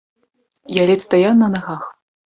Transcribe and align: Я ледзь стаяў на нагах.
Я 0.77 0.85
ледзь 0.91 1.05
стаяў 1.09 1.33
на 1.45 1.51
нагах. 1.57 1.81